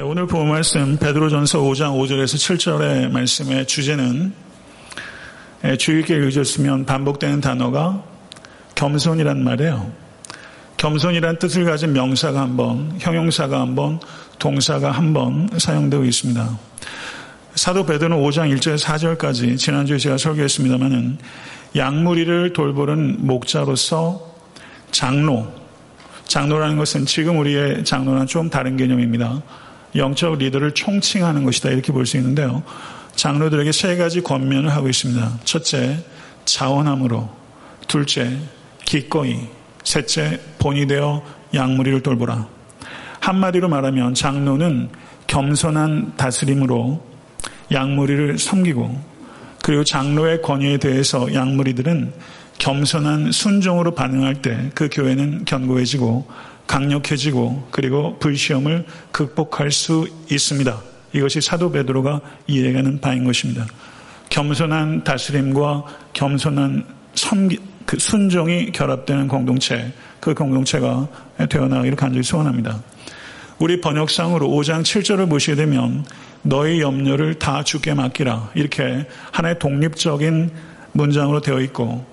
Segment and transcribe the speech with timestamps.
[0.00, 4.32] 네, 오늘 본 말씀 베드로전서 5장 5절에서 7절의 말씀의 주제는
[5.64, 8.02] 예, 주의 깊게 읽으셨으면 반복되는 단어가
[8.76, 9.92] 겸손이란 말이에요.
[10.78, 14.00] 겸손이란 뜻을 가진 명사가 한 번, 형용사가 한 번,
[14.38, 16.58] 동사가 한 번 사용되고 있습니다.
[17.56, 21.18] 사도 베드로는 5장 1절 4절까지 지난주에 제가 설교했습니다마는
[21.76, 24.34] 양무리를 돌보는 목자로서
[24.92, 25.52] 장로,
[26.24, 29.42] 장로라는 것은 지금 우리의 장로랑 좀 다른 개념입니다.
[29.94, 32.62] 영적 리더를 총칭하는 것이다 이렇게 볼 수 있는데요.
[33.16, 35.40] 장로들에게 세 가지 권면을 하고 있습니다.
[35.44, 35.98] 첫째,
[36.44, 37.28] 자원함으로.
[37.88, 38.38] 둘째,
[38.84, 39.40] 기꺼이.
[39.84, 42.46] 셋째, 본이 되어 양무리를 돌보라.
[43.20, 44.88] 한마디로 말하면 장로는
[45.26, 47.04] 겸손한 다스림으로
[47.72, 49.10] 양무리를 섬기고
[49.62, 52.12] 그리고 장로의 권위에 대해서 양무리들은
[52.58, 56.26] 겸손한 순종으로 반응할 때 그 교회는 견고해지고
[56.70, 60.80] 강력해지고 그리고 불시험을 극복할 수 있습니다.
[61.12, 63.66] 이것이 사도 베드로가 이해가는 바인 것입니다.
[64.28, 71.08] 겸손한 다스림과 겸손한 섬기, 그 순종이 결합되는 공동체, 그 공동체가
[71.48, 72.80] 되어나가기를 간절히 소원합니다.
[73.58, 76.04] 우리 번역상으로 5장 7절을 보시게 되면
[76.42, 80.50] 너희 염려를 다 주께 맡기라 이렇게 하나의 독립적인
[80.92, 82.06] 문장으로 되어 있고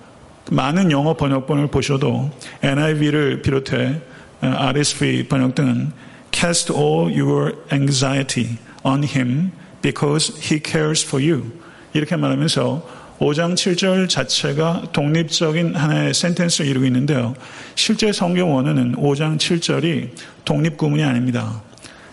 [0.49, 2.31] 많은 영어 번역본을 보셔도
[2.63, 4.01] NIV를 비롯해
[4.41, 5.91] RSV 번역 등은
[6.31, 11.51] cast all your anxiety on him because he cares for you.
[11.93, 17.33] 이렇게 말하면서 5장 7절 자체가 독립적인 하나의 센텐스를 이루고 있는데요.
[17.75, 20.09] 실제 성경 원어는 5장 7절이
[20.45, 21.63] 독립 구문이 아닙니다.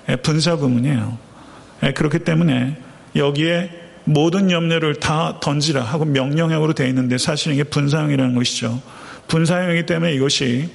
[0.09, 1.19] 예, 분사 구문이에요.
[1.83, 2.79] 예, 그렇기 때문에
[3.17, 3.71] 여기에
[4.05, 8.81] 모든 염려를 다 던지라 하고 명령형으로 되어 있는데 사실 이게 분사형이라는 것이죠.
[9.29, 10.71] 분사형이기 때문에 이것이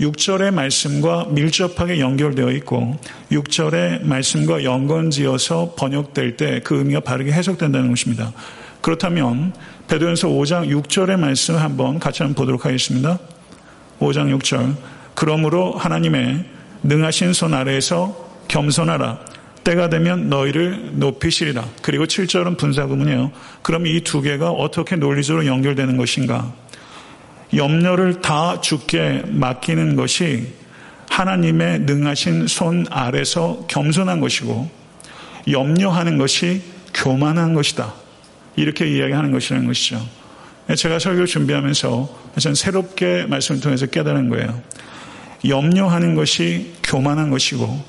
[0.00, 2.98] 6절의 말씀과 밀접하게 연결되어 있고
[3.32, 8.32] 6절의 말씀과 연관지어서 번역될 때 그 의미가 바르게 해석된다는 것입니다.
[8.80, 9.52] 그렇다면
[9.88, 13.18] 베드로전서 5장 6절의 말씀 한번 같이 한번 보도록 하겠습니다.
[14.00, 14.74] 5장 6절
[15.14, 16.44] 그러므로 하나님의
[16.82, 18.14] 능하신 손 아래에서
[18.48, 19.18] 겸손하라
[19.64, 21.64] 때가 되면 너희를 높이시리라.
[21.82, 23.32] 그리고 7절은 분사구문이에요.
[23.62, 26.52] 그럼 이 두 개가 어떻게 논리적으로 연결되는 것인가?
[27.54, 30.52] 염려를 다 죽게 맡기는 것이
[31.08, 34.68] 하나님의 능하신 손 아래서 겸손한 것이고
[35.50, 36.62] 염려하는 것이
[36.92, 37.94] 교만한 것이다.
[38.56, 40.04] 이렇게 이야기하는 것이라는 것이죠.
[40.76, 44.60] 제가 설교 준비하면서 전 새롭게 말씀을 통해서 깨달은 거예요.
[45.46, 47.84] 염려하는 것이 교만한 것이고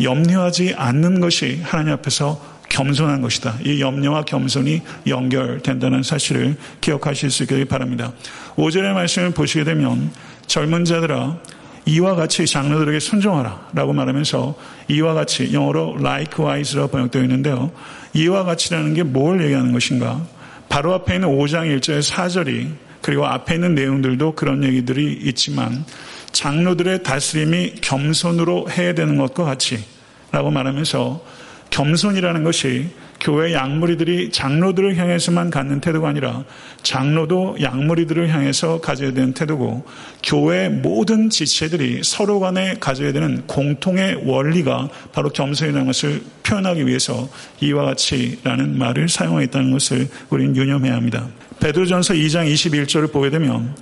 [0.00, 3.58] 염려하지 않는 것이 하나님 앞에서 겸손한 것이다.
[3.64, 8.12] 이 염려와 겸손이 연결된다는 사실을 기억하실 수 있기를 바랍니다.
[8.54, 10.12] 5절의 말씀을 보시게 되면
[10.46, 11.38] 젊은 자들아
[11.86, 14.56] 이와 같이 장로들에게 순종하라 라고 말하면서
[14.88, 17.72] 이와 같이 영어로 likewise라고 번역되어 있는데요.
[18.14, 20.24] 이와 같이라는 게 뭘 얘기하는 것인가?
[20.68, 22.68] 바로 앞에 있는 5장 1절 4절이
[23.02, 25.84] 그리고 앞에 있는 내용들도 그런 얘기들이 있지만
[26.30, 29.82] 장로들의 다스림이 겸손으로 해야 되는 것과 같이
[30.30, 31.37] 라고 말하면서
[31.70, 32.88] 겸손이라는 것이
[33.20, 36.44] 교회 양무리들이 장로들을 향해서만 갖는 태도가 아니라
[36.82, 39.84] 장로도 양무리들을 향해서 가져야 되는 태도고
[40.22, 47.28] 교회 모든 지체들이 서로 간에 가져야 되는 공통의 원리가 바로 겸손이라는 것을 표현하기 위해서
[47.60, 51.26] 이와 같이라는 말을 사용했다는 것을 우리는 유념해야 합니다.
[51.60, 53.74] 베드로전서 2장 21절을 보게 되면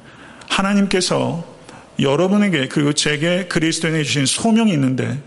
[0.48, 1.56] 하나님께서
[1.98, 5.19] 여러분에게 그리고 제게 그리스도인에 주신 소명이 있는데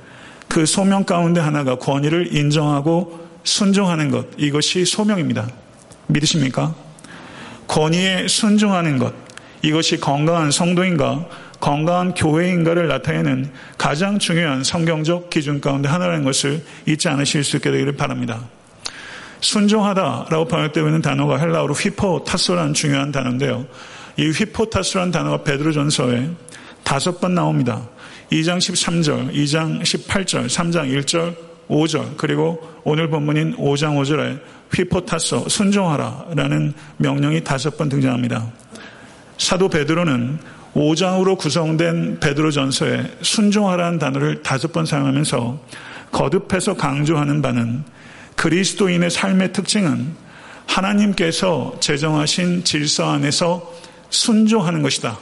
[0.50, 4.28] 그 소명 가운데 하나가 권위를 인정하고 순종하는 것.
[4.38, 5.48] 이것이 소명입니다.
[6.08, 6.76] 믿으십니까?
[7.68, 9.14] 권위에 순종하는 것.
[9.62, 11.26] 이것이 건강한 성도인가,
[11.60, 17.96] 건강한 교회인가를 나타내는 가장 중요한 성경적 기준 가운데 하나라는 것을 잊지 않으실 수 있게 되기를
[17.96, 18.42] 바랍니다.
[19.42, 23.66] 순종하다라고 번역되고 있는 단어가 헬라어로 휘포타소라는 중요한 단어인데요.
[24.18, 26.30] 이 휘포타소라는 단어가 베드로전서에
[26.84, 27.88] 다섯 번 나옵니다.
[28.32, 31.36] 2장 13절, 2장 18절, 3장 1절,
[31.68, 34.40] 5절, 그리고 오늘 본문인 5장 5절에
[34.74, 38.52] 휘포타서 순종하라 라는 명령이 다섯 번 등장합니다.
[39.38, 40.40] 사도 베드로는
[40.76, 45.66] 5장으로 구성된 베드로 전서에 순종하라는 단어를 다섯 번 사용하면서
[46.12, 47.84] 거듭해서 강조하는 바는
[48.36, 50.14] 그리스도인의 삶의 특징은
[50.68, 53.74] 하나님께서 제정하신 질서 안에서
[54.10, 55.18] 순종하는 것이다.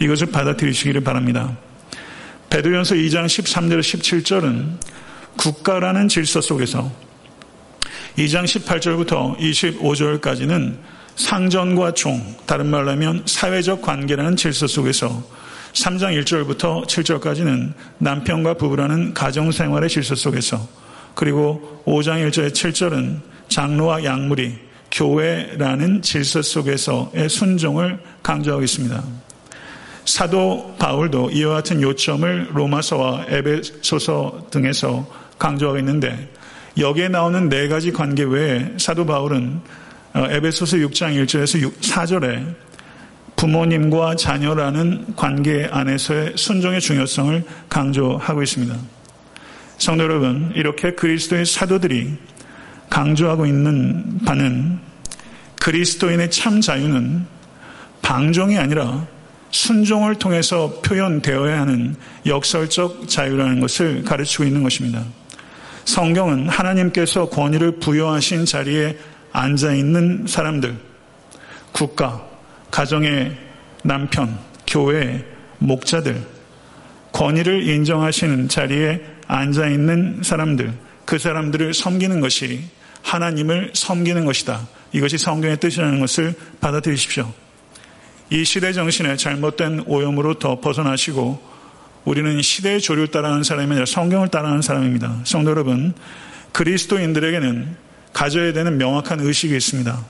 [0.00, 1.56] 이것을 받아들이시기를 바랍니다.
[2.50, 4.78] 베드로전서 2장 13절 17절은
[5.36, 6.90] 국가라는 질서 속에서
[8.16, 10.78] 2장 18절부터 25절까지는
[11.14, 15.22] 상전과 종, 다른 말로 하면 사회적 관계라는 질서 속에서
[15.72, 20.66] 3장 1절부터 7절까지는 남편과 부부라는 가정생활의 질서 속에서
[21.14, 24.58] 그리고 5장 1절에 7절은 장로와 양물이
[24.90, 29.02] 교회라는 질서 속에서의 순종을 강조하고 있습니다.
[30.08, 35.06] 사도 바울도 이와 같은 요점을 로마서와 에베소서 등에서
[35.38, 36.32] 강조하고 있는데
[36.78, 39.60] 여기에 나오는 네 가지 관계 외에 사도 바울은
[40.14, 42.54] 어, 에베소서 6장 1절에서 4절에
[43.36, 48.74] 부모님과 자녀라는 관계 안에서의 순종의 중요성을 강조하고 있습니다.
[49.76, 52.16] 성도 여러분, 이렇게 그리스도의 사도들이
[52.88, 54.78] 강조하고 있는 바는
[55.60, 57.26] 그리스도인의 참 자유는
[58.00, 59.06] 방종이 아니라
[59.50, 61.96] 순종을 통해서 표현되어야 하는
[62.26, 65.04] 역설적 자유라는 것을 가르치고 있는 것입니다.
[65.84, 68.98] 성경은 하나님께서 권위를 부여하신 자리에
[69.32, 70.76] 앉아 있는 사람들,
[71.72, 72.26] 국가,
[72.70, 73.36] 가정의
[73.82, 75.24] 남편, 교회,
[75.58, 76.22] 목자들,
[77.12, 80.72] 권위를 인정하시는 자리에 앉아 있는 사람들,
[81.04, 82.64] 그 사람들을 섬기는 것이
[83.02, 84.68] 하나님을 섬기는 것이다.
[84.92, 87.32] 이것이 성경의 뜻이라는 것을 받아들이십시오.
[88.30, 91.40] 이 시대 정신의 잘못된 오염으로 더 벗어나시고
[92.04, 95.20] 우리는 시대의 조류를 따라하는 사람이 아니라 성경을 따라하는 사람입니다.
[95.24, 95.94] 성도 여러분,
[96.52, 97.76] 그리스도인들에게는
[98.12, 100.04] 가져야 되는 명확한 의식이 있습니다.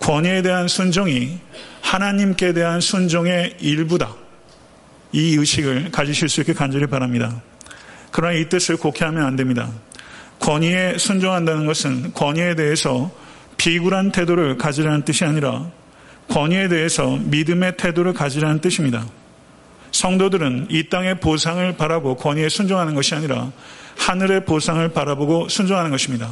[0.00, 1.38] 권위에 대한 순종이
[1.82, 4.14] 하나님께 대한 순종의 일부다.
[5.12, 7.42] 이 의식을 가지실 수 있게 간절히 바랍니다.
[8.10, 9.70] 그러나 이 뜻을 곡해하면 안 됩니다.
[10.40, 13.10] 권위에 순종한다는 것은 권위에 대해서
[13.56, 15.70] 비굴한 태도를 가지라는 뜻이 아니라
[16.30, 19.04] 권위에 대해서 믿음의 태도를 가지라는 뜻입니다.
[19.92, 23.50] 성도들은 이 땅의 보상을 바라고 권위에 순종하는 것이 아니라
[23.98, 26.30] 하늘의 보상을 바라보고 순종하는 것입니다.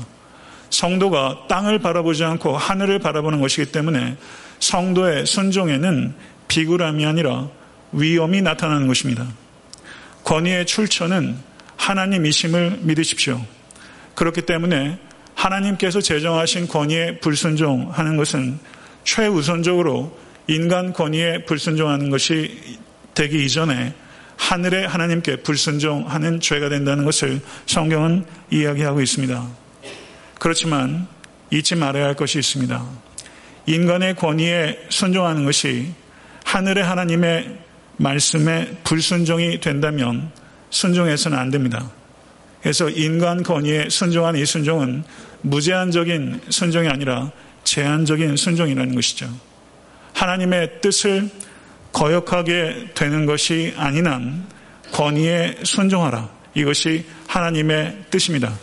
[0.70, 4.16] 성도가 땅을 바라보지 않고 하늘을 바라보는 것이기 때문에
[4.60, 6.14] 성도의 순종에는
[6.46, 7.48] 비굴함이 아니라
[7.92, 9.26] 위험이 나타나는 것입니다.
[10.24, 11.36] 권위의 출처는
[11.76, 13.44] 하나님이심을 믿으십시오.
[14.14, 14.98] 그렇기 때문에
[15.34, 18.58] 하나님께서 제정하신 권위에 불순종하는 것은
[19.08, 20.14] 최우선적으로
[20.48, 22.78] 인간 권위에 불순종하는 것이
[23.14, 23.94] 되기 이전에
[24.36, 29.48] 하늘의 하나님께 불순종하는 죄가 된다는 것을 성경은 이야기하고 있습니다.
[30.38, 31.08] 그렇지만
[31.50, 32.84] 잊지 말아야 할 것이 있습니다.
[33.64, 35.90] 인간의 권위에 순종하는 것이
[36.44, 37.58] 하늘의 하나님의
[37.96, 40.30] 말씀에 불순종이 된다면
[40.68, 41.90] 순종해서는 안 됩니다.
[42.60, 45.04] 그래서 인간 권위에 순종하는 이 순종은
[45.40, 47.32] 무제한적인 순종이 아니라
[47.68, 49.28] 제한적인 순종이라는 것이죠.
[50.14, 51.28] 하나님의 뜻을
[51.92, 54.46] 거역하게 되는 것이 아닌 한
[54.92, 56.30] 권위에 순종하라.
[56.54, 58.54] 이것이 하나님의 뜻입니다.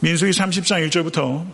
[0.00, 1.44] 민수기 30장 1절부터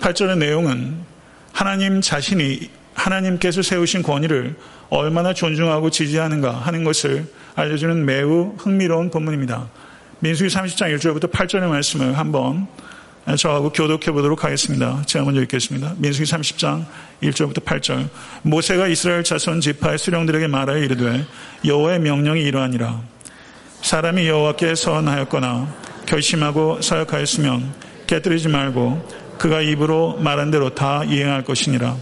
[0.00, 1.04] 8절의 내용은
[1.52, 4.56] 하나님 자신이 하나님께서 세우신 권위를
[4.88, 7.26] 얼마나 존중하고 지지하는가 하는 것을
[7.56, 9.68] 알려주는 매우 흥미로운 본문입니다.
[10.20, 12.68] 민수기 30장 1절부터 8절의 말씀을 한번
[13.36, 15.02] 저하고 교독해 보도록 하겠습니다.
[15.06, 15.94] 제가 먼저 읽겠습니다.
[15.98, 16.84] 민수기 30장
[17.22, 18.08] 1절부터 8절.
[18.42, 21.26] 모세가 이스라엘 자손 지파의 수령들에게 말하여 이르되
[21.64, 23.00] 여호와의 명령이 이러하니라.
[23.82, 25.74] 사람이 여호와께 서원하였거나
[26.06, 27.74] 결심하고 사역하였으면
[28.06, 29.06] 깨뜨리지 말고
[29.38, 31.96] 그가 입으로 말한 대로 다 이행할 것이니라.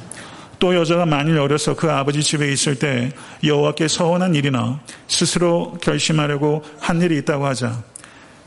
[0.59, 3.11] 또 여자가 만일 어려서 그 아버지 집에 있을 때
[3.45, 7.83] 여호와께 서원한 일이나 스스로 결심하려고 한 일이 있다고 하자.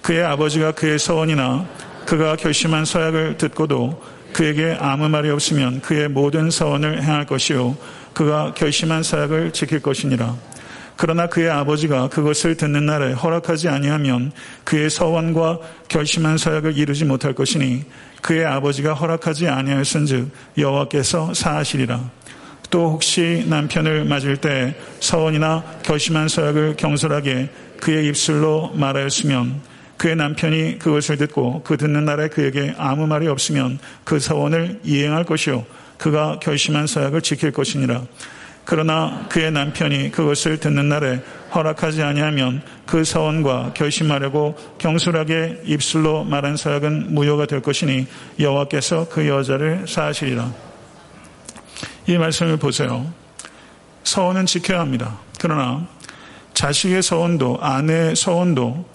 [0.01, 1.67] 그의 아버지가 그의 서원이나
[2.09, 4.01] 그가 결심한 서약을 듣고도
[4.33, 7.78] 그에게 아무 말이 없으면 그의 모든 서원을 행할 것이요
[8.13, 10.35] 그가 결심한 서약을 지킬 것이니라.
[10.97, 14.31] 그러나 그의 아버지가 그것을 듣는 날에 허락하지 아니하면
[14.63, 17.83] 그의 서원과 결심한 서약을 이루지 못할 것이니
[18.23, 22.09] 그의 아버지가 허락하지 아니하였은즉 여호와께서 사하시리라.
[22.71, 27.49] 또 혹시 남편을 맞을 때 서원이나 결심한 서약을 경솔하게
[27.80, 29.69] 그의 입술로 말하였으면
[29.99, 35.65] 그의 남편이 그것을 듣고 그 듣는 날에 그에게 아무 말이 없으면 그 서원을 이행할 것이요
[35.97, 38.03] 그가 결심한 서약을 지킬 것이니라.
[38.63, 41.21] 그러나 그의 남편이 그것을 듣는 날에
[41.53, 48.07] 허락하지 아니하면 그 서원과 결심하려고 경솔하게 입술로 말한 서약은 무효가 될 것이니
[48.39, 50.53] 여호와께서 그 여자를 사하시리라.
[52.07, 53.11] 이 말씀을 보세요.
[54.03, 55.19] 서원은 지켜야 합니다.
[55.39, 55.85] 그러나
[56.53, 58.85] 자식의 서원도 아내의 서원도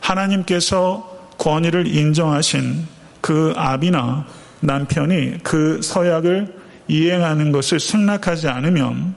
[0.00, 2.86] 하나님께서 권위를 인정하신
[3.20, 4.26] 그 아비나
[4.60, 6.54] 남편이 그 서약을
[6.88, 9.14] 이행하는 것을 승낙하지 않으면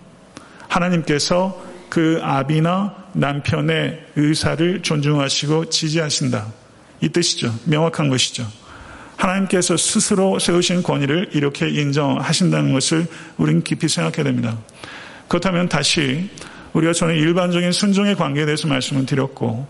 [0.68, 6.48] 하나님께서 그 아비나 남편의 의사를 존중하시고 지지하신다.
[7.02, 7.54] 이 뜻이죠.
[7.66, 8.48] 명확한 것이죠.
[9.18, 13.06] 하나님께서 스스로 세우신 권위를 이렇게 인정하신다는 것을
[13.38, 14.58] 우리는 깊이 생각해야 됩니다.
[15.28, 16.30] 그렇다면 다시
[16.74, 19.68] 우리가 저는 일반적인 순종의 관계에 대해서 말씀을 드렸고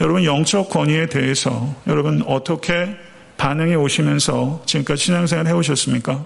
[0.00, 2.96] 여러분 영적 권위에 대해서 여러분 어떻게
[3.36, 6.24] 반응해 오시면서 지금까지 신앙생활 해오셨습니까?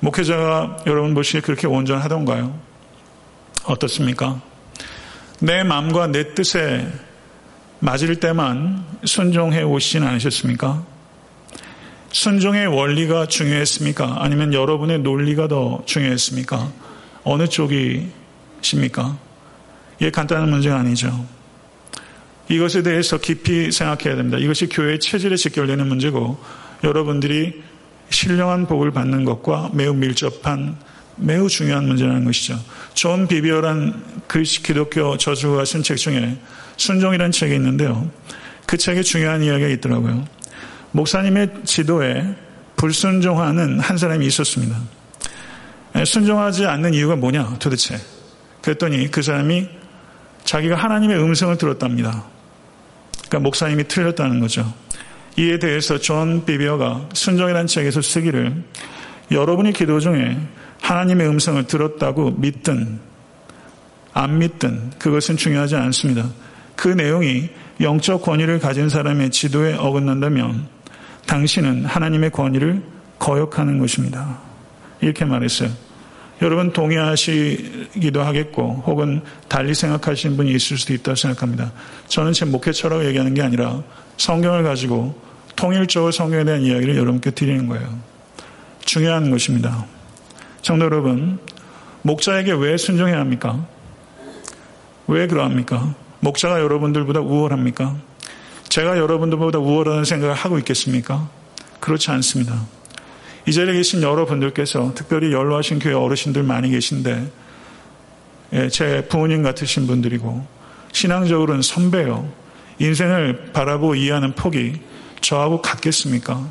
[0.00, 2.58] 목회자가 여러분 보시기에 그렇게 온전하던가요?
[3.64, 4.40] 어떻습니까?
[5.40, 6.86] 내 마음과 내 뜻에
[7.78, 10.84] 맞을 때만 순종해 오시진 않으셨습니까?
[12.12, 14.16] 순종의 원리가 중요했습니까?
[14.18, 16.70] 아니면 여러분의 논리가 더 중요했습니까?
[17.24, 19.16] 어느 쪽이십니까?
[19.98, 21.24] 이게 간단한 문제가 아니죠.
[22.48, 24.38] 이것에 대해서 깊이 생각해야 됩니다.
[24.38, 26.38] 이것이 교회의 체질에 직결되는 문제고
[26.84, 27.62] 여러분들이
[28.10, 30.76] 신령한 복을 받는 것과 매우 밀접한
[31.16, 32.58] 매우 중요한 문제라는 것이죠.
[32.94, 36.36] 존 비비어란 그리스 기독교 저자가 쓴 책 중에
[36.76, 38.10] 순종이라는 책이 있는데요.
[38.66, 40.24] 그 책에 중요한 이야기가 있더라고요.
[40.92, 42.34] 목사님의 지도에
[42.76, 44.76] 불순종하는 한 사람이 있었습니다.
[46.04, 47.98] 순종하지 않는 이유가 뭐냐 도대체.
[48.62, 49.68] 그랬더니 그 사람이
[50.44, 52.24] 자기가 하나님의 음성을 들었답니다.
[53.28, 54.72] 그러니까 목사님이 틀렸다는 거죠.
[55.36, 58.62] 이에 대해서 존 비비어가 순종이라는 책에서 쓰기를
[59.30, 60.36] 여러분이 기도 중에
[60.82, 63.00] 하나님의 음성을 들었다고 믿든
[64.12, 66.28] 안 믿든 그것은 중요하지 않습니다.
[66.76, 67.48] 그 내용이
[67.80, 70.66] 영적 권위를 가진 사람의 지도에 어긋난다면
[71.26, 72.82] 당신은 하나님의 권위를
[73.18, 74.38] 거역하는 것입니다.
[75.00, 75.70] 이렇게 말했어요.
[76.42, 81.70] 여러분 동의하시기도 하겠고 혹은 달리 생각하시는 분이 있을 수도 있다고 생각합니다.
[82.08, 83.82] 저는 제 목회처럼 얘기하는 게 아니라
[84.16, 85.14] 성경을 가지고
[85.54, 87.96] 통일적으로 성경에 대한 이야기를 여러분께 드리는 거예요.
[88.80, 89.86] 중요한 것입니다.
[90.62, 91.38] 성도 여러분,
[92.02, 93.64] 목자에게 왜 순종해야 합니까?
[95.06, 95.94] 왜 그러합니까?
[96.20, 97.96] 목자가 여러분들보다 우월합니까?
[98.68, 101.28] 제가 여러분들보다 우월하다는 생각을 하고 있겠습니까?
[101.78, 102.66] 그렇지 않습니다.
[103.46, 107.30] 이 자리에 계신 여러분들께서 특별히 연로하신 교회 어르신들 많이 계신데
[108.54, 110.46] 예, 제 부모님 같으신 분들이고
[110.92, 112.30] 신앙적으로는 선배요.
[112.78, 114.80] 인생을 바라보고 이해하는 폭이
[115.20, 116.50] 저하고 같겠습니까?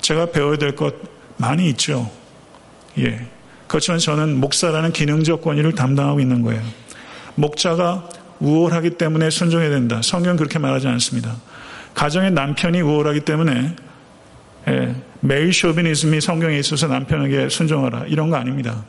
[0.00, 0.94] 제가 배워야 될 것
[1.36, 2.10] 많이 있죠.
[2.98, 3.26] 예.
[3.66, 6.62] 그렇지만 저는 목사라는 기능적 권위를 담당하고 있는 거예요.
[7.34, 8.08] 목자가
[8.40, 10.00] 우월하기 때문에 순종해야 된다.
[10.02, 11.36] 성경 그렇게 말하지 않습니다.
[11.94, 13.76] 가정의 남편이 우월하기 때문에
[14.68, 18.84] 예, 메일 쇼비니즘이 성경에 있어서 남편에게 순종하라 이런 거 아닙니다.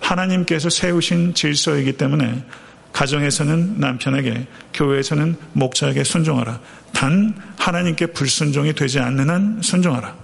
[0.00, 2.44] 하나님께서 세우신 질서이기 때문에
[2.92, 6.60] 가정에서는 남편에게 교회에서는 목자에게 순종하라.
[6.92, 10.14] 단 하나님께 불순종이 되지 않는 한 순종하라.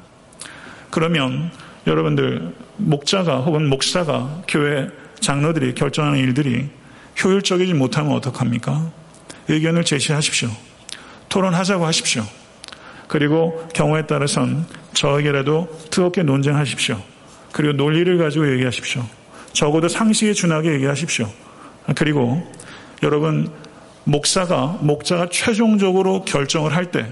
[0.90, 1.50] 그러면
[1.86, 4.88] 여러분들 목자가 혹은 목사가 교회
[5.20, 6.68] 장로들이 결정하는 일들이
[7.22, 8.92] 효율적이지 못하면 어떡합니까?
[9.48, 10.50] 의견을 제시하십시오.
[11.28, 12.24] 토론하자고 하십시오.
[13.08, 17.00] 그리고 경우에 따라선 저에게라도 뜨겁게 논쟁하십시오.
[17.52, 19.04] 그리고 논리를 가지고 얘기하십시오.
[19.52, 21.28] 적어도 상식에 준하게 얘기하십시오.
[21.96, 22.42] 그리고
[23.02, 23.50] 여러분
[24.04, 27.06] 목사가 목자가 최종적으로 결정을 할 때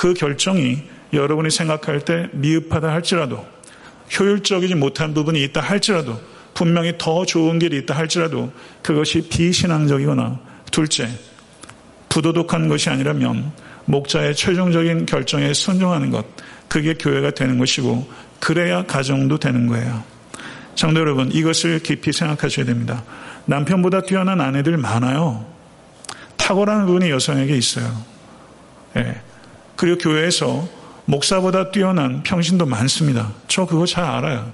[0.00, 0.82] 그 결정이
[1.12, 3.44] 여러분이 생각할 때 미흡하다 할지라도
[4.18, 6.18] 효율적이지 못한 부분이 있다 할지라도
[6.54, 8.50] 분명히 더 좋은 길이 있다 할지라도
[8.82, 11.06] 그것이 비신앙적이거나 둘째
[12.08, 13.52] 부도덕한 것이 아니라면
[13.84, 16.24] 목자의 최종적인 결정에 순종하는 것
[16.70, 18.08] 그게 교회가 되는 것이고
[18.38, 20.02] 그래야 가정도 되는 거예요.
[20.76, 23.02] 장도 여러분 이것을 깊이 생각하셔야 됩니다.
[23.46, 25.44] 남편보다 뛰어난 아내들 많아요.
[26.36, 27.92] 탁월한 부분이 여성에게 있어요.
[28.96, 29.20] 예.
[29.74, 30.68] 그리고 교회에서
[31.06, 33.32] 목사보다 뛰어난 평신도 많습니다.
[33.48, 34.52] 저 그거 잘 알아요.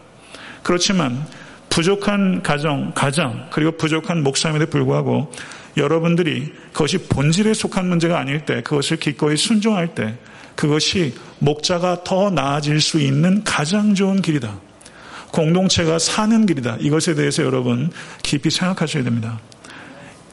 [0.62, 1.26] 그렇지만
[1.68, 5.30] 부족한 가정, 가장, 그리고 부족한 목사임에도 불구하고
[5.76, 10.16] 여러분들이 그것이 본질에 속한 문제가 아닐 때, 그것을 기꺼이 순종할 때,
[10.56, 14.58] 그것이 목자가 더 나아질 수 있는 가장 좋은 길이다.
[15.30, 16.78] 공동체가 사는 길이다.
[16.80, 17.90] 이것에 대해서 여러분
[18.22, 19.38] 깊이 생각하셔야 됩니다.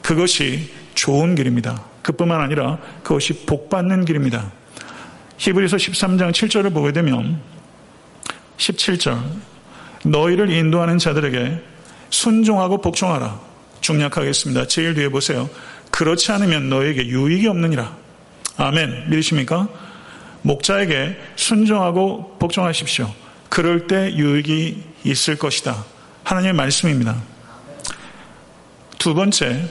[0.02, 1.84] 그것이 좋은 길입니다.
[2.02, 4.50] 그뿐만 아니라 그것이 복받는 길입니다.
[5.36, 7.40] 히브리서 13장 7절을 보게 되면
[8.56, 9.20] 17절
[10.04, 11.60] 너희를 인도하는 자들에게
[12.10, 13.40] 순종하고 복종하라.
[13.80, 14.66] 중략하겠습니다.
[14.68, 15.50] 제일 뒤에 보세요.
[15.90, 17.96] 그렇지 않으면 너에게 유익이 없느니라.
[18.56, 19.10] 아멘.
[19.10, 19.68] 믿으십니까?
[20.44, 23.10] 목자에게 순종하고 복종하십시오.
[23.48, 25.84] 그럴 때 유익이 있을 것이다.
[26.22, 27.16] 하나님의 말씀입니다.
[28.98, 29.68] 두 번째,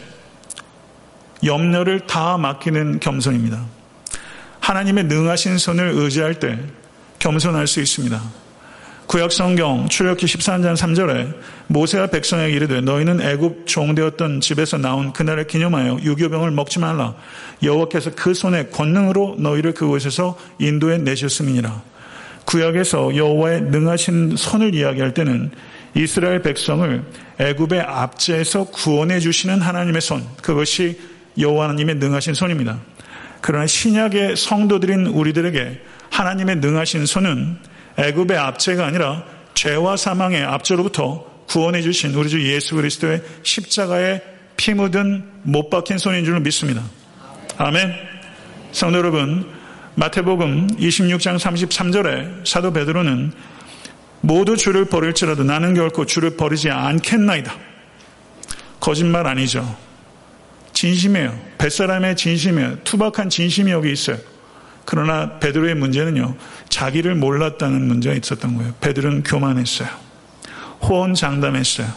[1.44, 3.64] 염려를 다 맡기는 겸손입니다.
[4.60, 6.58] 하나님의 능하신 손을 의지할 때
[7.20, 8.22] 겸손할 수 있습니다.
[9.08, 11.34] 구약 성경 출애굽기 14장 3절에
[11.68, 17.16] 모세와 백성에게 이르되 너희는 애굽 종되었던 집에서 나온 그날을 기념하여 유교병을 먹지 말라
[17.62, 21.82] 여호와께서 그 손의 권능으로 너희를 그곳에서 인도해 내셨음이니라
[22.46, 25.52] 구약에서 여호와의 능하신 손을 이야기할 때는
[25.96, 27.04] 이스라엘 백성을
[27.40, 31.00] 애굽의 압제에서 구원해 주시는 하나님의 손 그것이
[31.38, 32.80] 여호와 하나님의 능하신 손입니다.
[33.42, 37.58] 그러나 신약의 성도들인 우리들에게 하나님의 능하신 손은
[37.98, 39.24] 애굽의 압제가 아니라
[39.54, 44.22] 죄와 사망의 압제로부터 구원해 주신 우리 주 예수 그리스도의 십자가에
[44.58, 46.84] 피 묻은 못 박힌 손인 줄 믿습니다.
[47.58, 47.94] 아멘.
[48.72, 49.48] 성도 여러분,
[49.96, 53.32] 마태복음 26장 33절에 사도 베드로는
[54.22, 57.54] 모두 주를 버릴지라도 나는 결코 주를 버리지 않겠나이다.
[58.80, 59.78] 거짓말 아니죠.
[60.74, 61.40] 진심이에요.
[61.58, 62.80] 뱃사람의 진심이에요.
[62.84, 64.18] 투박한 진심이 여기 있어요.
[64.86, 66.36] 그러나 베드로의 문제는요.
[66.70, 68.74] 자기를 몰랐다는 문제가 있었던 거예요.
[68.82, 69.88] 베드로는 교만했어요.
[70.82, 71.88] 호언장담했어요.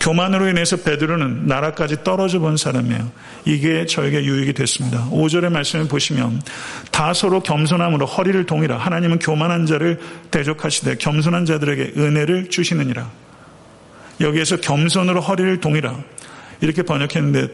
[0.00, 3.12] 교만으로 인해서 베드로는 나락까지 떨어져 본 사람이에요.
[3.44, 5.06] 이게 저에게 유익이 됐습니다.
[5.10, 6.40] 5절의 말씀을 보시면
[6.90, 10.00] 다 서로 겸손함으로 허리를 동이라 하나님은 교만한 자를
[10.30, 13.10] 대적하시되 겸손한 자들에게 은혜를 주시느니라.
[14.20, 15.98] 여기에서 겸손으로 허리를 동이라
[16.62, 17.48] 이렇게 번역했는데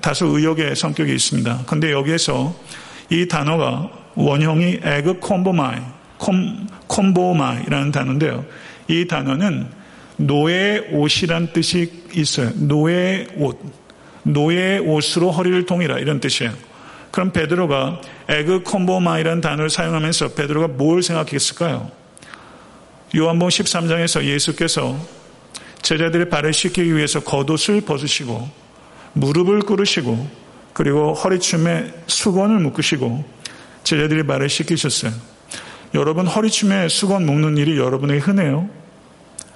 [0.00, 1.64] 다소 의역의 성격이 있습니다.
[1.66, 2.58] 근데 여기에서
[3.10, 5.80] 이 단어가 원형이 ἐγκομβόομαι,
[6.18, 8.44] κομ, κομβόομαι라는 단어인데요.
[8.88, 9.68] 이 단어는
[10.16, 12.50] 노예 옷이란 뜻이 있어요.
[12.54, 13.60] 노예 옷.
[14.24, 16.52] 노예 옷으로 허리를 동이라 이런 뜻이에요.
[17.10, 21.90] 그럼 베드로가 ἐγκομβόομαι라는 단어를 사용하면서 베드로가 뭘 생각했을까요?
[23.14, 24.96] 요한복음 13장에서 예수께서
[25.82, 28.48] 제자들의 발을 씻기기 위해서 겉옷을 벗으시고
[29.12, 30.41] 무릎을 꿇으시고
[30.72, 33.24] 그리고 허리춤에 수건을 묶으시고
[33.84, 35.12] 제자들의 발을 씻기셨어요.
[35.94, 38.68] 여러분 허리춤에 수건 묶는 일이 여러분에게 흔해요?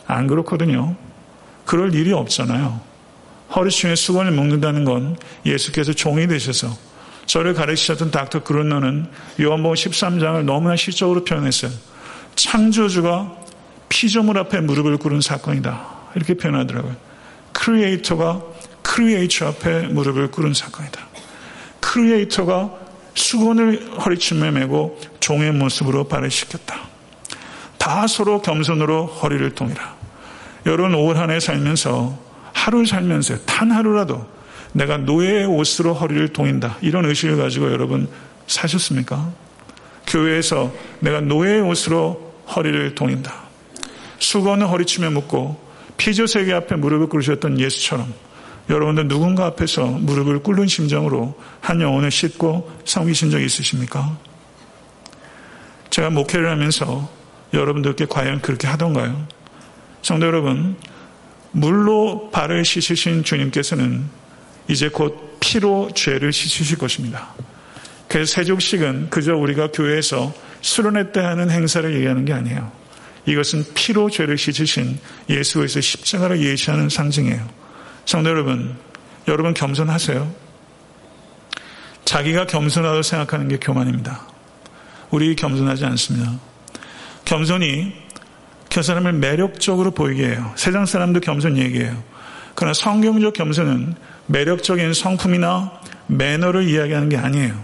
[0.06, 0.96] 안 그렇거든요.
[1.64, 2.80] 그럴 일이 없잖아요.
[3.54, 6.76] 허리춤에 수건을 묶는다는 건 예수께서 종이 되셔서
[7.26, 9.08] 저를 가르치셨던 닥터 그룬너는
[9.40, 11.72] 요한복음 13장을 너무나 시적으로 표현했어요.
[12.36, 13.36] 창조주가
[13.88, 15.96] 피조물 앞에 무릎을 꿇은 사건이다.
[16.14, 16.94] 이렇게 표현하더라고요.
[17.52, 18.42] creator가
[18.82, 21.05] creature 앞에 무릎을 꿇은 사건이다.
[21.86, 22.70] 크리에이터가
[23.14, 26.80] 수건을 허리춤에 메고 종의 모습으로 발을 씻겼다.
[27.78, 29.96] 다 서로 겸손으로 허리를 동이라.
[30.66, 32.18] 여러분 올 한해 살면서
[32.52, 34.26] 하루 살면서 단 하루라도
[34.72, 36.76] 내가 노예의 옷으로 허리를 동인다.
[36.82, 38.08] 이런 의식을 가지고 여러분
[38.46, 39.30] 사셨습니까?
[40.06, 43.32] 교회에서 내가 노예의 옷으로 허리를 동인다.
[44.18, 45.64] 수건을 허리춤에 묶고
[45.96, 48.12] 피조세계 앞에 무릎을 꿇으셨던 예수처럼
[48.68, 54.18] 여러분들 누군가 앞에서 무릎을 꿇는 심정으로 한 영혼을 씻고 섬기신 적이 있으십니까?
[55.90, 57.08] 제가 목회를 하면서
[57.52, 59.26] 여러분들께 과연 그렇게 하던가요?
[60.02, 60.76] 성도 여러분,
[61.52, 64.04] 물로 발을 씻으신 주님께서는
[64.68, 67.34] 이제 곧 피로 죄를 씻으실 것입니다.
[68.08, 72.70] 그래서 세족식은 그저 우리가 교회에서 수련회 때 하는 행사를 얘기하는 게 아니에요.
[73.26, 74.98] 이것은 피로 죄를 씻으신
[75.30, 77.65] 예수 에서 십자가를 예시하는 상징이에요.
[78.06, 78.76] 성도 여러분,
[79.26, 80.32] 여러분 겸손하세요.
[82.04, 84.22] 자기가 겸손하다고 생각하는 게 교만입니다.
[85.10, 86.32] 우리 겸손하지 않습니다.
[87.24, 87.92] 겸손이
[88.72, 90.52] 그 사람을 매력적으로 보이게 해요.
[90.54, 92.00] 세상 사람도 겸손 얘기해요.
[92.54, 95.72] 그러나 성경적 겸손은 매력적인 성품이나
[96.06, 97.60] 매너를 이야기하는 게 아니에요.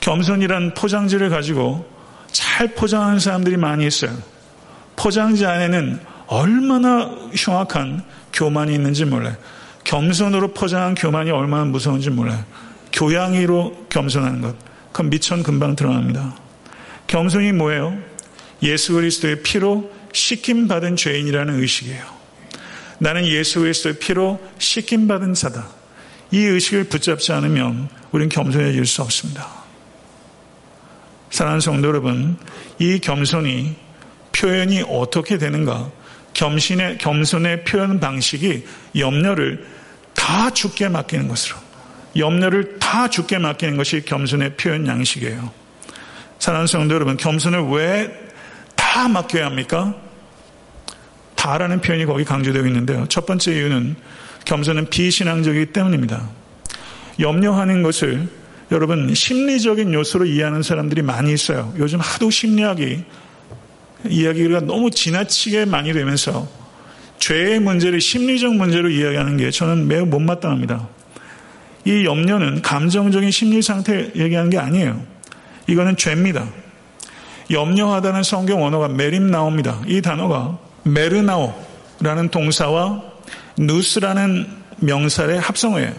[0.00, 1.86] 겸손이란 포장지를 가지고
[2.32, 4.16] 잘 포장하는 사람들이 많이 있어요.
[4.96, 9.34] 포장지 안에는 얼마나 흉악한 교만이 있는지 몰라요.
[9.84, 12.44] 겸손으로 포장한 교만이 얼마나 무서운지 몰라요.
[12.92, 14.54] 교양이로 겸손하는 것.
[14.92, 16.36] 그럼 미천 금방 드러납니다.
[17.06, 17.96] 겸손이 뭐예요?
[18.62, 22.04] 예수 그리스도의 피로 씻김 받은 죄인이라는 의식이에요.
[22.98, 25.68] 나는 예수 그리스도의 피로 씻김 받은 자다.
[26.30, 29.48] 이 의식을 붙잡지 않으면 우리는 겸손해질 수 없습니다.
[31.30, 32.36] 사랑하는 성도 여러분,
[32.78, 33.76] 이 겸손이
[34.32, 35.90] 표현이 어떻게 되는가?
[36.38, 38.64] 겸신의, 겸손의 표현 방식이
[38.96, 39.66] 염려를
[40.14, 41.56] 다 죽게 맡기는 것으로.
[42.16, 45.50] 염려를 다 죽게 맡기는 것이 겸손의 표현 양식이에요.
[46.38, 48.28] 사랑하는 성도 여러분, 겸손을 왜
[48.98, 49.94] 다 맡겨야 합니까?
[51.36, 53.06] 다라는 표현이 거기 강조되어 있는데요.
[53.08, 53.94] 첫 번째 이유는
[54.44, 56.28] 겸손은 비신앙적이기 때문입니다.
[57.20, 58.28] 염려하는 것을
[58.72, 61.72] 여러분 심리적인 요소로 이해하는 사람들이 많이 있어요.
[61.78, 63.04] 요즘 하도 심리학이
[64.06, 66.48] 이야기가 너무 지나치게 많이 되면서
[67.18, 70.88] 죄의 문제를 심리적 문제로 이야기하는 게 저는 매우 못마땅합니다.
[71.84, 75.02] 이 염려는 감정적인 심리 상태 얘기하는 게 아니에요.
[75.66, 76.46] 이거는 죄입니다.
[77.50, 79.80] 염려하다는 성경 언어가 메림 나옵니다.
[79.86, 83.02] 이 단어가 메르나오라는 동사와
[83.58, 84.46] 누스라는
[84.80, 85.92] 명사의 합성어예요.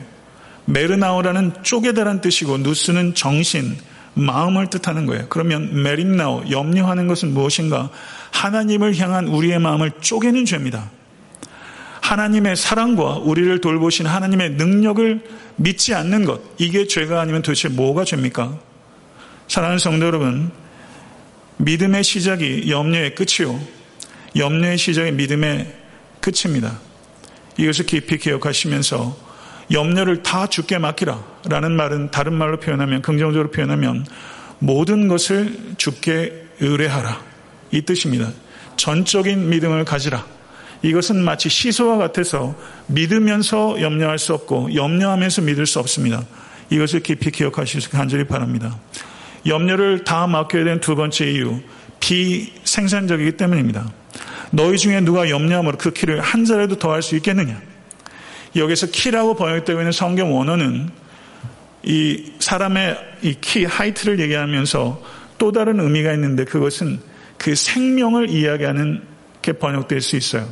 [0.65, 3.75] 메르나오라는 쪼개다란 뜻이고 누스는 정신,
[4.19, 5.27] 마음을 뜻하는 거예요.
[5.29, 7.89] 그러면 메린나오 염려하는 것은 무엇인가?
[8.31, 10.89] 하나님을 향한 우리의 마음을 쪼개는 죄입니다.
[12.01, 15.21] 하나님의 사랑과 우리를 돌보신 하나님의 능력을
[15.57, 18.57] 믿지 않는 것 이게 죄가 아니면 도대체 뭐가 죄입니까?
[19.47, 20.51] 사랑하는 성도 여러분,
[21.57, 23.59] 믿음의 시작이 염려의 끝이요.
[24.35, 25.75] 염려의 시작이 믿음의
[26.21, 26.79] 끝입니다.
[27.57, 29.28] 이것을 깊이 기억하시면서
[29.71, 34.05] 염려를 다 죽게 맡기라 라는 말은 다른 말로 표현하면 긍정적으로 표현하면
[34.59, 37.21] 모든 것을 죽게 의뢰하라
[37.71, 38.31] 이 뜻입니다.
[38.77, 40.25] 전적인 믿음을 가지라.
[40.81, 42.55] 이것은 마치 시소와 같아서
[42.87, 46.23] 믿으면서 염려할 수 없고 염려하면서 믿을 수 없습니다.
[46.69, 48.77] 이것을 깊이 기억하시길 간절히 바랍니다.
[49.45, 51.59] 염려를 다 맡겨야 되는 두 번째 이유,
[51.99, 53.91] 비생산적이기 때문입니다.
[54.51, 57.68] 너희 중에 누가 염려함으로 그 키를 한 자라도 더 할 수 있겠느냐?
[58.55, 60.89] 여기서 키라고 번역되고 있는 성경 원어는
[61.83, 65.01] 이 사람의 이 키, 하이트를 얘기하면서
[65.37, 66.99] 또 다른 의미가 있는데 그것은
[67.37, 69.01] 그 생명을 이야기하는
[69.41, 70.47] 게 번역될 수 있어요.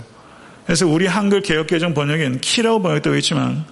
[0.65, 3.65] 그래서 우리 한글 개혁개정 번역엔 키라고 번역되고 있지만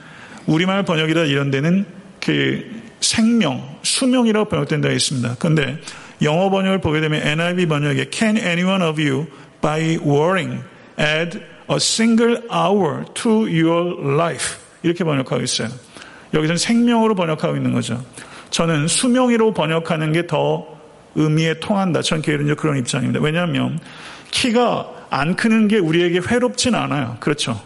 [0.46, 1.86] 우리말 번역이라 이런 데는
[2.20, 2.66] 그
[3.00, 5.36] 생명, 수명이라고 번역된다 있습니다.
[5.40, 5.80] 그런데
[6.22, 9.28] 영어 번역을 보게 되면 NIV 번역에 Can anyone of you
[9.62, 10.64] by worrying
[11.00, 15.70] add a single hour to your life 이렇게 번역하고 있어요.
[16.34, 18.04] 여기서는 생명으로 번역하고 있는 거죠.
[18.50, 20.76] 저는 수명이로 번역하는 게 더
[21.16, 22.02] 의미에 통한다.
[22.02, 23.20] 전 개인적으로 그런 입장입니다.
[23.22, 23.80] 왜냐하면
[24.32, 27.18] 키가 안 크는 게 우리에게 회롭진 않아요.
[27.20, 27.60] 그렇죠.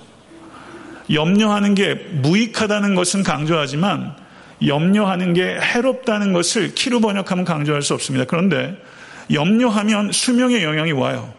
[1.11, 4.15] 염려하는 게 무익하다는 것은 강조하지만
[4.65, 8.25] 염려하는 게 해롭다는 것을 키로 번역하면 강조할 수 없습니다.
[8.25, 8.77] 그런데
[9.33, 11.33] 염려하면 수명에 영향이 와요.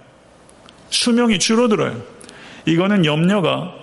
[0.91, 2.03] 수명이 줄어들어요.
[2.67, 3.75] 이거는 염려가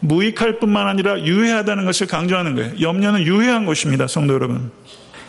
[0.00, 2.80] 무익할 뿐만 아니라 유해하다는 것을 강조하는 거예요.
[2.80, 4.06] 염려는 유해한 것입니다.
[4.06, 4.70] 성도 여러분.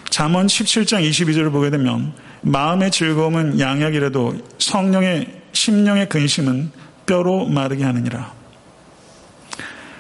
[0.10, 6.72] 잠언 17장 22절을 보게 되면 마음의 즐거움은 양약이라도 성령의 심령의 근심은
[7.06, 8.34] 뼈로 마르게 하느니라.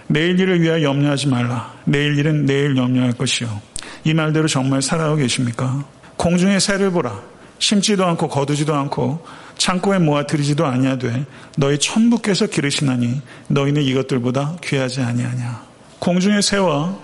[0.07, 1.73] 내일 일을 위하여 염려하지 말라.
[1.85, 3.61] 내일 일은 내일 염려할 것이요.
[4.05, 5.83] 이 말대로 정말 살아가고 계십니까?
[6.15, 7.21] 공중의 새를 보라.
[7.59, 9.25] 심지도 않고 거두지도 않고
[9.57, 11.25] 창고에 모아 들이지도 아니하되
[11.57, 15.65] 너희 천부께서 기르시나니 너희는 이것들보다 귀하지 아니하냐.
[15.99, 16.97] 공중의 새와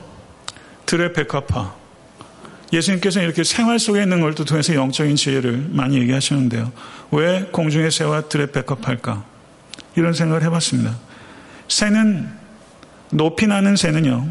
[0.85, 1.73] 들의 백합화.
[2.71, 6.71] 예수님께서는 이렇게 생활 속에 있는 걸 통해서 영적인 지혜를 많이 얘기하시는데요.
[7.11, 9.23] 왜 공중의 새와 들의 백합할까?
[9.95, 10.95] 이런 생각을 해봤습니다.
[11.67, 12.29] 새는
[13.11, 14.27] 높이 나는 새는요.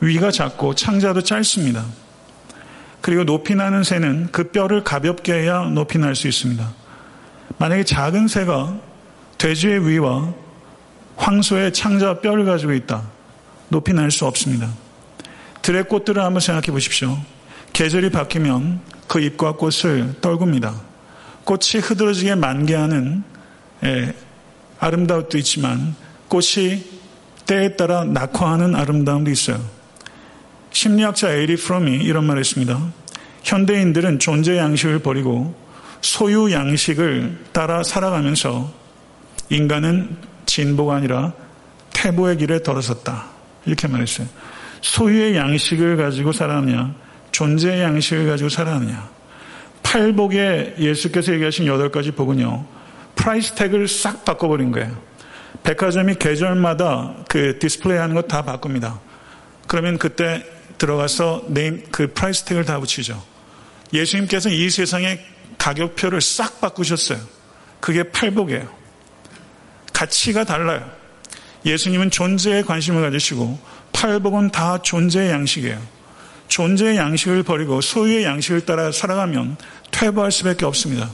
[0.00, 1.84] 위가 작고 창자도 짧습니다.
[3.02, 6.79] 그리고 높이 나는 새는 그 뼈를 가볍게 해야 높이 날 수 있습니다.
[7.58, 8.78] 만약에 작은 새가
[9.38, 10.32] 돼지의 위와
[11.16, 13.02] 황소의 창자 뼈를 가지고 있다.
[13.68, 14.68] 높이 날 수 없습니다.
[15.62, 17.18] 들의 꽃들을 한번 생각해 보십시오.
[17.72, 20.74] 계절이 바뀌면 그 잎과 꽃을 떨굽니다.
[21.44, 23.22] 꽃이 흐드러지게 만개하는
[23.84, 24.14] 예,
[24.78, 25.94] 아름다움도 있지만
[26.28, 26.84] 꽃이
[27.46, 29.60] 때에 따라 낙화하는 아름다움도 있어요.
[30.72, 32.80] 심리학자 에리 프롬이 이런 말을 했습니다.
[33.42, 35.54] 현대인들은 존재 양식을 버리고
[36.00, 38.72] 소유 양식을 따라 살아가면서
[39.50, 41.32] 인간은 진보가 아니라
[41.92, 43.26] 태보의 길에 들어섰다.
[43.66, 44.26] 이렇게 말했어요.
[44.80, 46.94] 소유의 양식을 가지고 살아가느냐,
[47.32, 49.08] 존재의 양식을 가지고 살아가느냐.
[49.82, 52.64] 팔복에 예수께서 얘기하신 여덟 가지 복은요,
[53.16, 54.96] price tag을 싹 바꿔버린 거예요.
[55.62, 59.00] 백화점이 계절마다 그 디스플레이 하는 거 다 바꿉니다.
[59.66, 60.44] 그러면 그때
[60.78, 63.22] 들어가서 name, 그 price tag을 다 붙이죠.
[63.92, 65.20] 예수님께서 이 세상의
[65.60, 67.20] 가격표를 싹 바꾸셨어요.
[67.80, 68.68] 그게 팔복이에요.
[69.92, 70.90] 가치가 달라요.
[71.66, 73.58] 예수님은 존재에 관심을 가지시고
[73.92, 75.80] 팔복은 다 존재의 양식이에요.
[76.48, 79.56] 존재의 양식을 버리고 소유의 양식을 따라 살아가면
[79.90, 81.10] 퇴보할 수밖에 없습니다.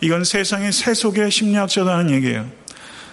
[0.00, 2.48] 이건 세상의 세속의 심리학자도 하는 얘기예요.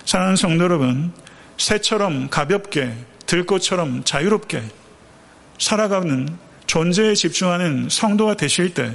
[0.05, 1.11] 사랑하는 성도 여러분,
[1.57, 2.93] 새처럼 가볍게
[3.25, 4.61] 들꽃처럼 자유롭게
[5.57, 6.29] 살아가는
[6.67, 8.93] 존재에 집중하는 성도가 되실 때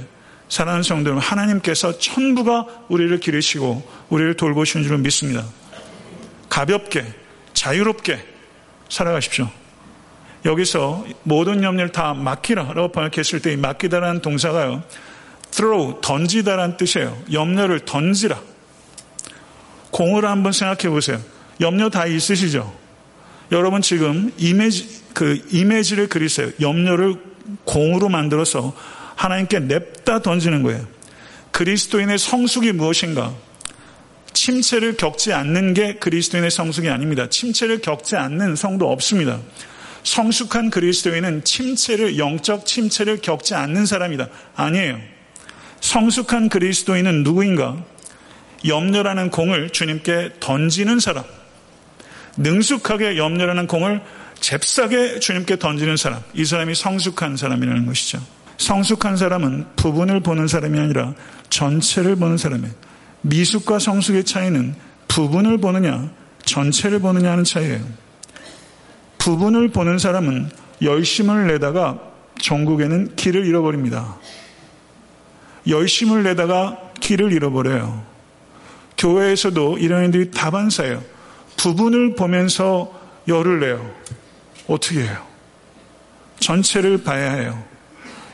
[0.51, 5.45] 사랑하는 성도 여러분, 하나님께서 천부가 우리를 기르시고 우리를 돌보시는 줄을 믿습니다.
[6.49, 7.05] 가볍게
[7.53, 8.21] 자유롭게
[8.89, 9.49] 살아가십시오.
[10.43, 14.83] 여기서 모든 염려를 다 맡기라라고 번역했을 때 이 맡기다라는 동사가요.
[15.51, 17.17] throw 던지다라는 뜻이에요.
[17.31, 18.37] 염려를 던지라.
[19.91, 21.21] 공을 한번 생각해 보세요.
[21.61, 22.75] 염려 다 있으시죠?
[23.53, 26.49] 여러분 지금 이미지 그 이미지를 그리세요.
[26.59, 27.15] 염려를
[27.63, 28.75] 공으로 만들어서
[29.21, 30.83] 하나님께 냅다 던지는 거예요.
[31.51, 33.35] 그리스도인의 성숙이 무엇인가?
[34.33, 37.29] 침체를 겪지 않는 게 그리스도인의 성숙이 아닙니다.
[37.29, 39.39] 침체를 겪지 않는 성도 없습니다.
[40.03, 44.27] 성숙한 그리스도인은 침체를 영적 침체를 겪지 않는 사람이다.
[44.55, 44.99] 아니에요.
[45.81, 47.77] 성숙한 그리스도인은 누구인가?
[48.65, 51.25] 염려라는 공을 주님께 던지는 사람.
[52.37, 54.01] 능숙하게 염려라는 공을
[54.39, 56.23] 잽싸게 주님께 던지는 사람.
[56.33, 58.19] 이 사람이 성숙한 사람이라는 것이죠.
[58.61, 61.15] 성숙한 사람은 부분을 보는 사람이 아니라
[61.49, 62.71] 전체를 보는 사람이에요.
[63.21, 64.75] 미숙과 성숙의 차이는
[65.07, 66.11] 부분을 보느냐,
[66.45, 67.83] 전체를 보느냐 하는 차이예요.
[69.17, 70.49] 부분을 보는 사람은
[70.83, 71.99] 열심을 내다가
[72.39, 74.17] 전국에는 길을 잃어버립니다.
[75.67, 78.03] 열심을 내다가 길을 잃어버려요.
[78.97, 81.03] 교회에서도 이런 애들이 다반사예요.
[81.57, 82.93] 부분을 보면서
[83.27, 83.91] 열을 내요.
[84.67, 85.25] 어떻게 해요?
[86.39, 87.70] 전체를 봐야 해요.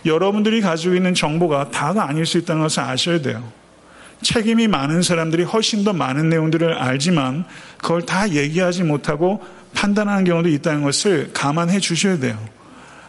[0.08, 3.44] 여러분들이 가지고 있는 정보가 다가 아닐 수 있다는 것을 아셔야 돼요.
[4.22, 7.46] 책임이 많은 사람들이 훨씬 더 많은 내용들을 알지만
[7.78, 9.44] 그걸 다 얘기하지 못하고
[9.76, 12.38] 판단하는 경우도 있다는 것을 감안해 주셔야 돼요.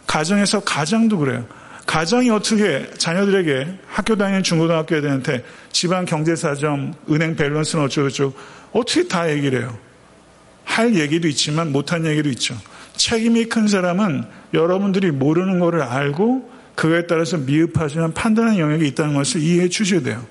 [0.05, 1.45] 가정에서 가장도 그래요.
[1.87, 8.35] 가정이 어떻게 자녀들에게 학교 다니는 중고등학교 애들한테 집안 경제 사정, 은행 밸런스는 어쩌고저쩌고
[8.73, 9.75] 어떻게 다 얘기를 해요.
[10.63, 12.55] 할 얘기도 있지만 못한 얘기도 있죠.
[12.95, 19.67] 책임이 큰 사람은 여러분들이 모르는 것을 알고 그거에 따라서 미흡하지만 판단하는 영역이 있다는 것을 이해해
[19.67, 20.25] 주셔야 돼요.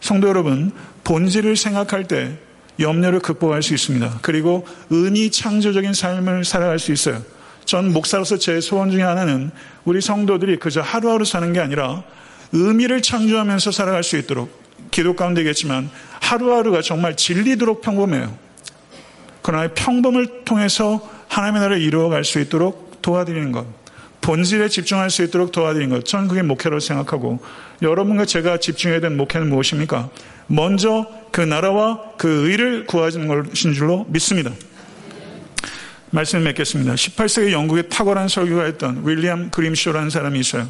[0.00, 0.72] 성도 여러분,
[1.04, 2.38] 본질을 생각할 때
[2.78, 4.20] 염려를 극복할 수 있습니다.
[4.22, 7.22] 그리고 은이 창조적인 삶을 살아갈 수 있어요.
[7.66, 9.50] 전 목사로서 제 소원 중에 하나는
[9.84, 12.02] 우리 성도들이 그저 하루하루 사는 게 아니라
[12.52, 14.58] 의미를 창조하면서 살아갈 수 있도록
[14.90, 18.34] 기도 가운데겠지만 하루하루가 정말 진리도록 평범해요.
[19.42, 23.80] 그러나 평범을 통해서 하나님의 나라를 이루어갈 수 있도록 도와드리는 것.
[24.20, 26.04] 본질에 집중할 수 있도록 도와드리는 것.
[26.04, 27.40] 저는 그게 목회로 생각하고
[27.82, 30.10] 여러분과 제가 집중해야 되는 목회는 무엇입니까?
[30.46, 34.50] 먼저 그 나라와 그 의를 구하는 것인 줄로 믿습니다.
[36.10, 36.94] 말씀을 맺겠습니다.
[36.94, 40.68] 18세기 영국에 탁월한 설교가 했던 윌리엄 그림쇼라는 사람이 있어요.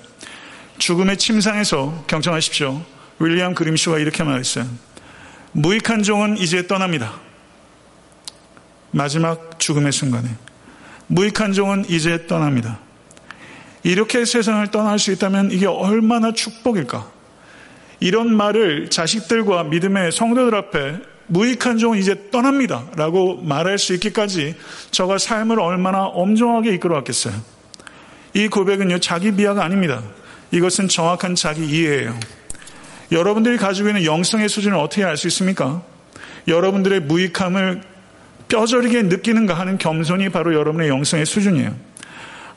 [0.79, 2.83] 죽음의 침상에서 경청하십시오.
[3.19, 4.67] 윌리엄 그림쇼가 이렇게 말했어요.
[5.53, 7.15] 무익한 종은 이제 떠납니다.
[8.93, 10.29] 마지막 죽음의 순간에.
[11.07, 12.79] 무익한 종은 이제 떠납니다.
[13.83, 17.11] 이렇게 세상을 떠날 수 있다면 이게 얼마나 축복일까?
[18.01, 22.87] 이런 말을 자식들과 믿음의 성도들 앞에 무익한 종은 이제 떠납니다.
[22.97, 24.57] 라고 말할 수 있기까지
[24.91, 27.35] 저가 삶을 얼마나 엄정하게 이끌어 왔겠어요.
[28.35, 30.03] 이 고백은요, 자기 비하가 아닙니다.
[30.51, 32.19] 이것은 정확한 자기 이해예요.
[33.13, 35.83] 여러분들이 가지고 있는 영성의 수준을 어떻게 알 수 있습니까?
[36.49, 37.83] 여러분들의 무익함을
[38.49, 41.90] 뼈저리게 느끼는가 하는 겸손이 바로 여러분의 영성의 수준이에요.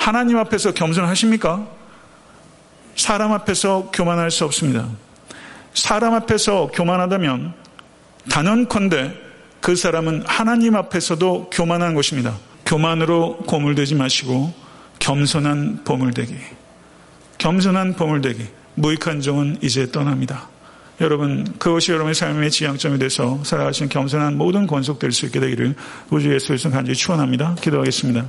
[0.03, 1.65] 하나님 앞에서 겸손하십니까?
[2.97, 4.89] 사람 앞에서 교만할 수 없습니다.
[5.73, 7.53] 사람 앞에서 교만하다면
[8.29, 9.13] 단언컨대
[9.61, 12.37] 그 사람은 하나님 앞에서도 교만한 것입니다.
[12.65, 14.53] 교만으로 고물되지 마시고
[14.99, 16.35] 겸손한 보물되기.
[17.37, 18.45] 겸손한 보물되기.
[18.75, 20.49] 무익한 종은 이제 떠납니다.
[20.99, 25.75] 여러분, 그것이 여러분의 삶의 지향점이 돼서 살아가신 겸손한 모든 권속될 수 있게 되기를
[26.09, 27.55] 우주 예수에서 간절히 축원합니다.
[27.61, 28.25] 기도하겠습니다.